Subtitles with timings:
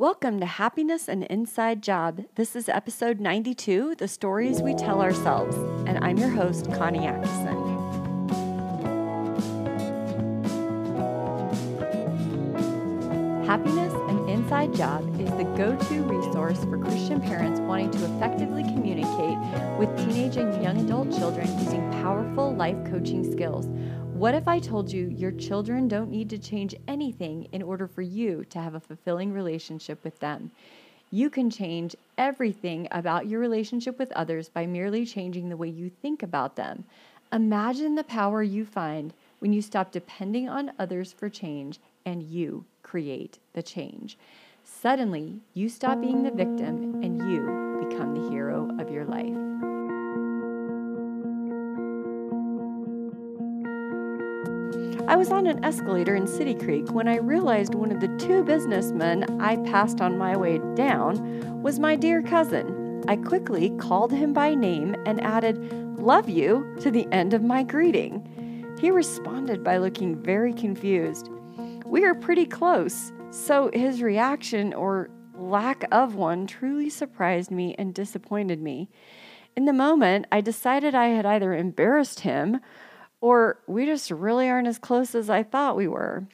[0.00, 2.24] Welcome to Happiness and Inside Job.
[2.34, 5.54] This is episode 92 The Stories We Tell Ourselves.
[5.86, 7.58] And I'm your host, Connie Atkinson.
[13.44, 18.62] Happiness and Inside Job is the go to resource for Christian parents wanting to effectively
[18.62, 19.36] communicate
[19.78, 23.66] with teenage and young adult children using powerful life coaching skills.
[24.20, 28.02] What if I told you your children don't need to change anything in order for
[28.02, 30.50] you to have a fulfilling relationship with them?
[31.10, 35.88] You can change everything about your relationship with others by merely changing the way you
[35.88, 36.84] think about them.
[37.32, 42.66] Imagine the power you find when you stop depending on others for change and you
[42.82, 44.18] create the change.
[44.64, 49.49] Suddenly, you stop being the victim and you become the hero of your life.
[55.10, 58.44] I was on an escalator in City Creek when I realized one of the two
[58.44, 63.02] businessmen I passed on my way down was my dear cousin.
[63.08, 65.58] I quickly called him by name and added,
[65.98, 68.24] Love you, to the end of my greeting.
[68.80, 71.28] He responded by looking very confused.
[71.84, 77.92] We are pretty close, so his reaction or lack of one truly surprised me and
[77.92, 78.88] disappointed me.
[79.56, 82.60] In the moment, I decided I had either embarrassed him
[83.20, 86.26] or we just really aren't as close as I thought we were.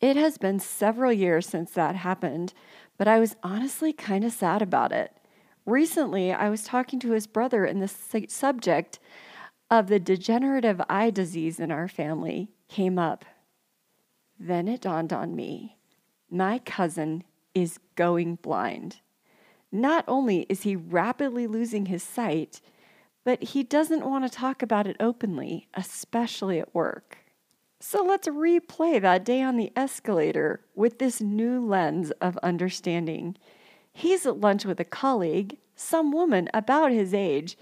[0.00, 2.52] It has been several years since that happened,
[2.98, 5.12] but I was honestly kind of sad about it.
[5.64, 8.98] Recently, I was talking to his brother in the su- subject
[9.70, 13.24] of the degenerative eye disease in our family came up.
[14.38, 15.76] Then it dawned on me
[16.30, 17.22] my cousin
[17.54, 18.96] is going blind.
[19.70, 22.60] Not only is he rapidly losing his sight,
[23.26, 27.18] but he doesn't want to talk about it openly, especially at work.
[27.80, 33.36] So let's replay that day on the escalator with this new lens of understanding.
[33.92, 37.58] He's at lunch with a colleague, some woman about his age,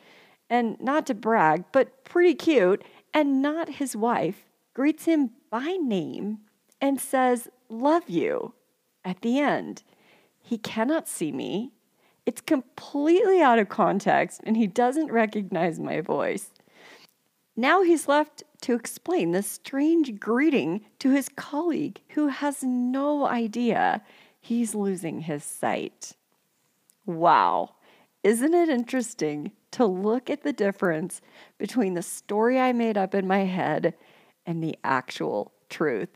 [0.51, 6.41] and not to brag, but pretty cute, and not his wife, greets him by name
[6.79, 8.53] and says, Love you,
[9.03, 9.83] at the end.
[10.43, 11.73] He cannot see me.
[12.27, 16.51] It's completely out of context and he doesn't recognize my voice.
[17.57, 24.03] Now he's left to explain this strange greeting to his colleague who has no idea
[24.41, 26.15] he's losing his sight.
[27.07, 27.77] Wow,
[28.23, 31.21] isn't it interesting to look at the difference
[31.59, 33.95] between the story I made up in my head
[34.47, 36.09] and the actual truth?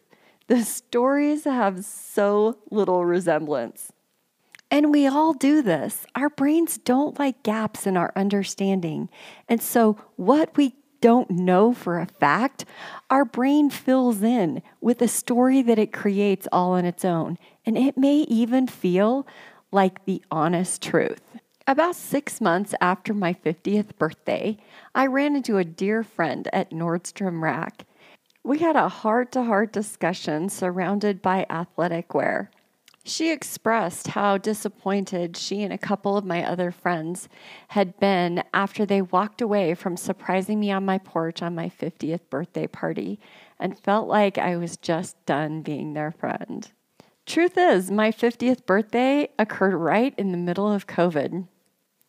[0.47, 3.93] The stories have so little resemblance.
[4.71, 6.05] And we all do this.
[6.15, 9.09] Our brains don't like gaps in our understanding.
[9.49, 12.65] And so, what we don't know for a fact,
[13.09, 17.39] our brain fills in with a story that it creates all on its own.
[17.65, 19.27] And it may even feel
[19.71, 21.23] like the honest truth.
[21.67, 24.57] About six months after my 50th birthday,
[24.95, 27.85] I ran into a dear friend at Nordstrom Rack.
[28.43, 32.51] We had a heart to heart discussion surrounded by athletic wear.
[33.09, 37.27] She expressed how disappointed she and a couple of my other friends
[37.69, 42.29] had been after they walked away from surprising me on my porch on my 50th
[42.29, 43.19] birthday party
[43.59, 46.71] and felt like I was just done being their friend.
[47.25, 51.49] Truth is, my 50th birthday occurred right in the middle of COVID.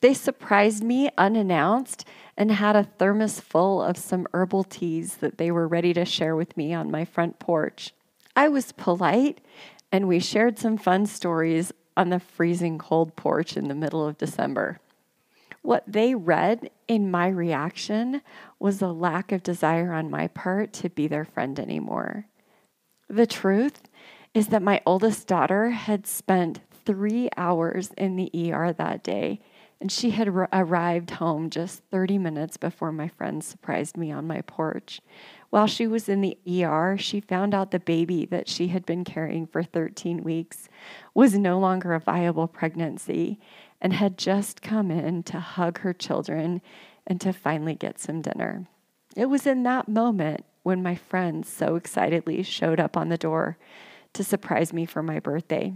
[0.01, 2.05] They surprised me unannounced
[2.35, 6.35] and had a thermos full of some herbal teas that they were ready to share
[6.35, 7.93] with me on my front porch.
[8.35, 9.39] I was polite
[9.91, 14.17] and we shared some fun stories on the freezing cold porch in the middle of
[14.17, 14.79] December.
[15.61, 18.21] What they read in my reaction
[18.59, 22.25] was a lack of desire on my part to be their friend anymore.
[23.09, 23.81] The truth
[24.33, 29.41] is that my oldest daughter had spent three hours in the ER that day,
[29.81, 34.27] and she had r- arrived home just 30 minutes before my friends surprised me on
[34.27, 35.01] my porch.
[35.49, 39.03] While she was in the ER, she found out the baby that she had been
[39.03, 40.69] carrying for 13 weeks
[41.13, 43.39] was no longer a viable pregnancy
[43.81, 46.61] and had just come in to hug her children
[47.07, 48.67] and to finally get some dinner.
[49.15, 53.57] It was in that moment when my friends so excitedly showed up on the door
[54.13, 55.73] to surprise me for my birthday.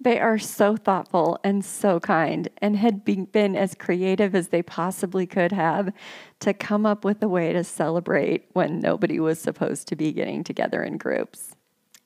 [0.00, 5.26] They are so thoughtful and so kind and had been as creative as they possibly
[5.26, 5.92] could have
[6.40, 10.44] to come up with a way to celebrate when nobody was supposed to be getting
[10.44, 11.56] together in groups.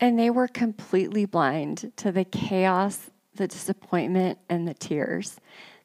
[0.00, 5.36] And they were completely blind to the chaos, the disappointment, and the tears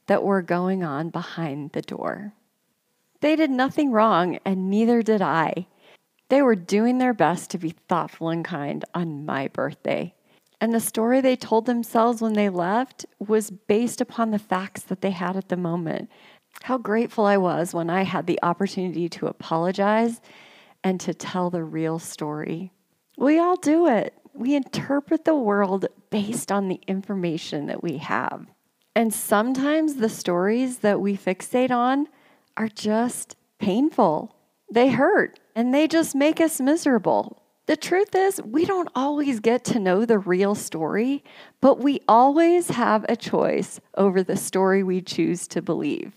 [0.07, 2.33] that were going on behind the door.
[3.19, 5.68] They did nothing wrong, and neither did I.
[6.30, 10.13] They were doing their best to be thoughtful and kind on my birthday.
[10.59, 15.01] And the story they told themselves when they left was based upon the facts that
[15.01, 16.09] they had at the moment.
[16.63, 20.19] How grateful I was when I had the opportunity to apologize
[20.83, 22.71] and to tell the real story.
[23.18, 24.13] We all do it.
[24.33, 28.48] We interpret the world based on the information that we have.
[28.95, 32.07] And sometimes the stories that we fixate on
[32.56, 34.36] are just painful.
[34.71, 37.44] They hurt and they just make us miserable.
[37.68, 41.22] The truth is, we don't always get to know the real story,
[41.60, 46.14] but we always have a choice over the story we choose to believe.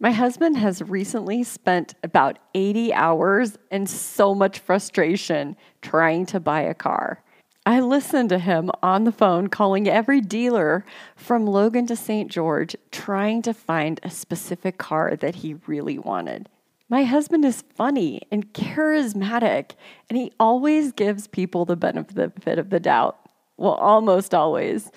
[0.00, 6.62] My husband has recently spent about 80 hours and so much frustration trying to buy
[6.62, 7.22] a car.
[7.66, 10.86] I listened to him on the phone calling every dealer
[11.16, 12.30] from Logan to St.
[12.30, 16.48] George trying to find a specific car that he really wanted.
[16.90, 19.72] My husband is funny and charismatic,
[20.08, 23.18] and he always gives people the benefit of the doubt.
[23.58, 24.90] Well, almost always.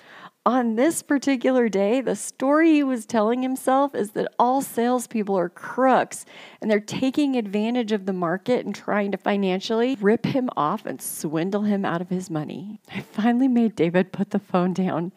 [0.46, 5.48] On this particular day, the story he was telling himself is that all salespeople are
[5.48, 6.24] crooks
[6.60, 11.00] and they're taking advantage of the market and trying to financially rip him off and
[11.00, 12.80] swindle him out of his money.
[12.92, 15.12] I finally made David put the phone down,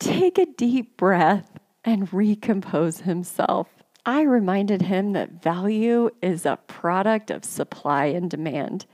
[0.00, 3.73] take a deep breath, and recompose himself.
[4.06, 8.84] I reminded him that value is a product of supply and demand,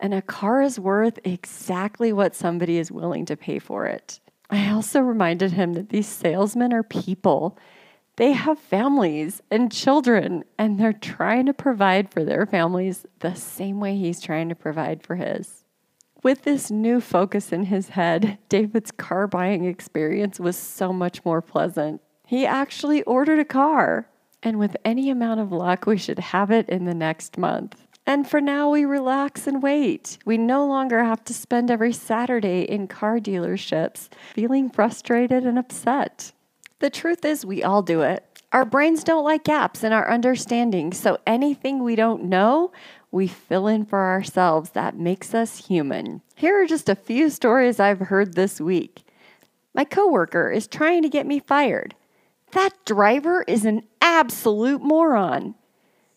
[0.00, 4.20] and a car is worth exactly what somebody is willing to pay for it.
[4.48, 7.58] I also reminded him that these salesmen are people.
[8.16, 13.80] They have families and children, and they're trying to provide for their families the same
[13.80, 15.64] way he's trying to provide for his.
[16.22, 21.42] With this new focus in his head, David's car buying experience was so much more
[21.42, 22.00] pleasant.
[22.26, 24.08] He actually ordered a car
[24.44, 27.86] and with any amount of luck, we should have it in the next month.
[28.06, 30.18] And for now, we relax and wait.
[30.26, 36.32] We no longer have to spend every Saturday in car dealerships feeling frustrated and upset.
[36.80, 38.42] The truth is, we all do it.
[38.52, 42.72] Our brains don't like gaps in our understanding, so anything we don't know,
[43.10, 44.70] we fill in for ourselves.
[44.70, 46.20] That makes us human.
[46.36, 49.02] Here are just a few stories I've heard this week.
[49.72, 51.94] My coworker is trying to get me fired.
[52.54, 55.56] That driver is an absolute moron.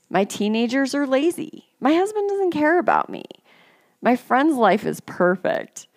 [0.07, 1.65] My teenagers are lazy.
[1.79, 3.23] My husband doesn't care about me.
[4.03, 5.87] My friend's life is perfect.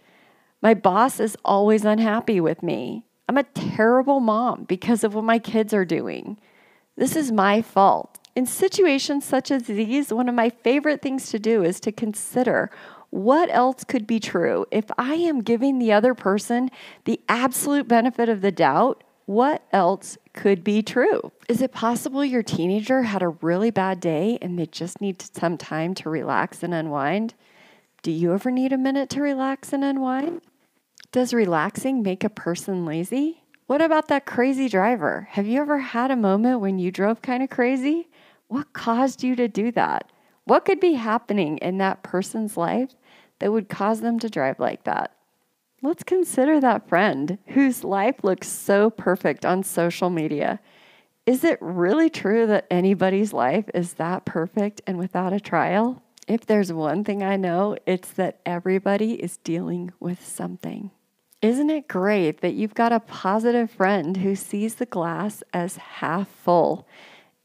[0.63, 3.05] My boss is always unhappy with me.
[3.29, 6.39] I'm a terrible mom because of what my kids are doing.
[6.97, 8.19] This is my fault.
[8.35, 12.71] In situations such as these, one of my favorite things to do is to consider
[13.11, 14.65] what else could be true.
[14.71, 16.71] If I am giving the other person
[17.05, 21.31] the absolute benefit of the doubt, what else could be true?
[21.49, 25.57] Is it possible your teenager had a really bad day and they just need some
[25.57, 27.35] time to relax and unwind?
[28.03, 30.41] Do you ever need a minute to relax and unwind?
[31.13, 33.45] Does relaxing make a person lazy?
[33.69, 35.29] What about that crazy driver?
[35.31, 38.09] Have you ever had a moment when you drove kind of crazy?
[38.49, 40.11] What caused you to do that?
[40.43, 42.97] What could be happening in that person's life
[43.39, 45.15] that would cause them to drive like that?
[45.83, 50.61] Let's consider that friend whose life looks so perfect on social media.
[51.25, 56.03] Is it really true that anybody's life is that perfect and without a trial?
[56.29, 60.91] If there's one thing I know, it's that everybody is dealing with something.
[61.41, 66.29] Isn't it great that you've got a positive friend who sees the glass as half
[66.29, 66.87] full,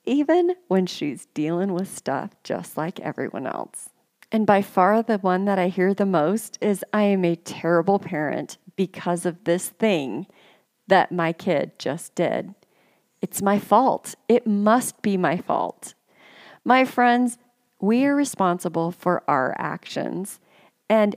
[0.03, 3.91] even when she's dealing with stuff just like everyone else?
[4.35, 7.99] And by far the one that I hear the most is I am a terrible
[7.99, 10.27] parent because of this thing
[10.87, 12.53] that my kid just did.
[13.21, 14.13] It's my fault.
[14.27, 15.93] It must be my fault.
[16.65, 17.37] My friends,
[17.79, 20.41] we are responsible for our actions.
[20.89, 21.15] And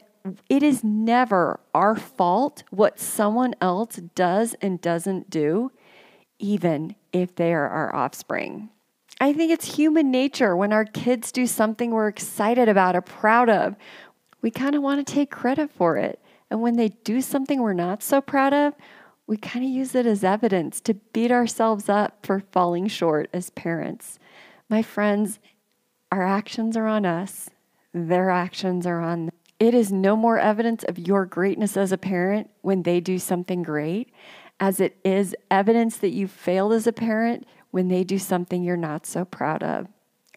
[0.48, 5.72] it is never our fault what someone else does and doesn't do,
[6.38, 8.70] even if they are our offspring.
[9.20, 13.50] I think it's human nature when our kids do something we're excited about or proud
[13.50, 13.74] of.
[14.42, 16.20] We kind of want to take credit for it.
[16.50, 18.74] And when they do something we're not so proud of,
[19.26, 23.50] we kind of use it as evidence to beat ourselves up for falling short as
[23.50, 24.18] parents.
[24.68, 25.40] My friends,
[26.10, 27.50] our actions are on us,
[27.92, 29.34] their actions are on them.
[29.58, 33.64] It is no more evidence of your greatness as a parent when they do something
[33.64, 34.12] great
[34.60, 38.76] as it is evidence that you failed as a parent when they do something you're
[38.76, 39.86] not so proud of.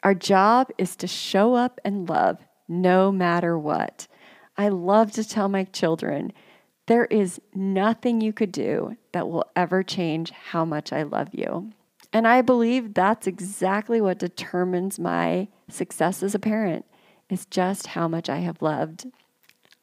[0.04, 4.08] Our job is to show up and love no matter what.
[4.58, 6.34] I love to tell my children
[6.88, 11.72] there is nothing you could do that will ever change how much I love you.
[12.12, 16.86] And I believe that's exactly what determines my success as a parent
[17.30, 19.08] is just how much I have loved.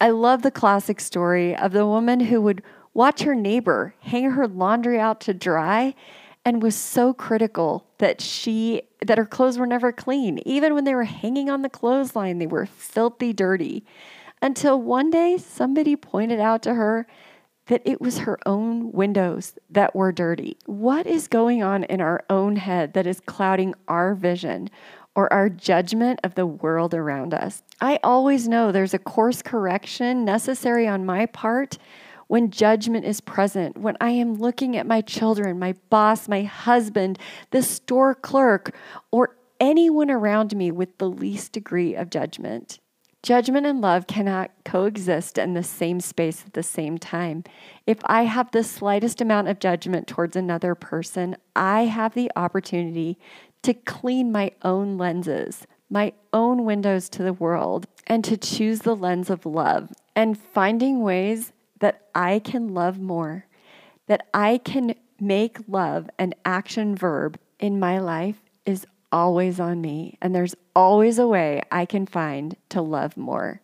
[0.00, 2.62] I love the classic story of the woman who would
[2.92, 5.94] watch her neighbor hang her laundry out to dry
[6.48, 10.38] and was so critical that she that her clothes were never clean.
[10.46, 13.84] Even when they were hanging on the clothesline, they were filthy dirty.
[14.40, 17.06] Until one day somebody pointed out to her
[17.66, 20.56] that it was her own windows that were dirty.
[20.64, 24.70] What is going on in our own head that is clouding our vision
[25.14, 27.62] or our judgment of the world around us?
[27.82, 31.76] I always know there's a course correction necessary on my part
[32.28, 37.18] when judgment is present, when I am looking at my children, my boss, my husband,
[37.50, 38.74] the store clerk,
[39.10, 42.78] or anyone around me with the least degree of judgment.
[43.22, 47.42] Judgment and love cannot coexist in the same space at the same time.
[47.84, 53.18] If I have the slightest amount of judgment towards another person, I have the opportunity
[53.62, 58.94] to clean my own lenses, my own windows to the world, and to choose the
[58.94, 63.46] lens of love and finding ways that I can love more,
[64.06, 70.16] that I can make love an action verb in my life is always on me.
[70.20, 73.60] And there's always a way I can find to love more.